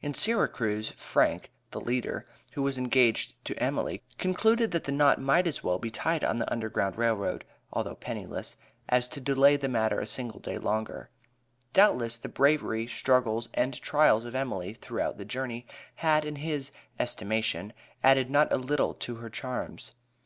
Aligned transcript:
In 0.00 0.14
Syracuse, 0.14 0.94
Frank 0.96 1.50
(the 1.70 1.78
leader), 1.78 2.26
who 2.54 2.62
was 2.62 2.78
engaged 2.78 3.34
to 3.44 3.54
Emily, 3.62 4.00
concluded 4.16 4.70
that 4.70 4.84
the 4.84 4.92
knot 4.92 5.20
might 5.20 5.46
as 5.46 5.62
well 5.62 5.78
be 5.78 5.90
tied 5.90 6.24
on 6.24 6.36
the 6.36 6.48
U.G.R.R., 6.50 7.40
although 7.70 7.94
penniless, 7.94 8.56
as 8.88 9.06
to 9.08 9.20
delay 9.20 9.56
the 9.58 9.68
matter 9.68 10.00
a 10.00 10.06
single 10.06 10.40
day 10.40 10.56
longer. 10.56 11.10
Doubtless, 11.74 12.16
the 12.16 12.30
bravery, 12.30 12.86
struggles, 12.86 13.50
and 13.52 13.74
trials 13.78 14.24
of 14.24 14.34
Emily 14.34 14.72
throughout 14.72 15.18
the 15.18 15.24
journey, 15.26 15.66
had, 15.96 16.24
in 16.24 16.36
his 16.36 16.70
estimation, 16.98 17.74
added 18.02 18.30
not 18.30 18.50
a 18.50 18.56
little 18.56 18.94
to 18.94 19.16
her 19.16 19.28
charms. 19.28 19.92